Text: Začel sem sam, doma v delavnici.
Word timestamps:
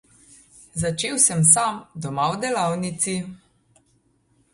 Začel 0.83 1.19
sem 1.25 1.43
sam, 1.49 1.77
doma 2.05 2.25
v 2.31 2.39
delavnici. 2.45 3.15